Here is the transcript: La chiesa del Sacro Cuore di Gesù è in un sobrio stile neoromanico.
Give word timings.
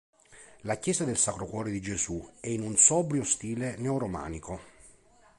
La 0.61 0.79
chiesa 0.79 1.03
del 1.03 1.15
Sacro 1.15 1.45
Cuore 1.45 1.69
di 1.69 1.79
Gesù 1.79 2.27
è 2.39 2.47
in 2.47 2.63
un 2.63 2.75
sobrio 2.75 3.23
stile 3.23 3.75
neoromanico. 3.77 4.59